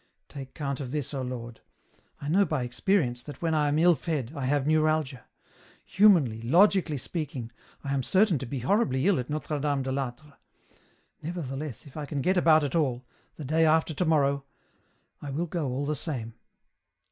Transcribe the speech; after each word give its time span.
"Take 0.29 0.55
count 0.55 0.79
of 0.79 0.89
this, 0.91 1.13
O 1.13 1.21
Lord; 1.21 1.59
I 2.19 2.27
know 2.27 2.43
by 2.43 2.63
experience 2.63 3.21
that 3.21 3.39
when 3.39 3.53
I 3.53 3.67
am 3.67 3.77
ill 3.77 3.93
fed, 3.93 4.31
I 4.35 4.45
have 4.45 4.65
neuralgia; 4.65 5.25
humanly, 5.85 6.41
logically 6.41 6.97
speak 6.97 7.35
ing, 7.35 7.51
I 7.83 7.93
am 7.93 8.01
certain 8.01 8.39
to 8.39 8.47
be 8.47 8.61
horribly 8.61 9.05
ill 9.05 9.19
at 9.19 9.29
Notre 9.29 9.59
Dame 9.59 9.83
de 9.83 9.91
I'Atre; 9.91 10.33
nevertheless, 11.21 11.85
if 11.85 11.95
I 11.97 12.07
can 12.07 12.21
get 12.21 12.35
about 12.35 12.63
at 12.63 12.73
all, 12.73 13.05
the 13.35 13.45
day 13.45 13.63
after 13.63 13.93
to 13.93 14.05
morrow, 14.05 14.43
I 15.21 15.29
will 15.29 15.45
go 15.45 15.69
all 15.69 15.85
the 15.85 15.95
same. 15.95 16.33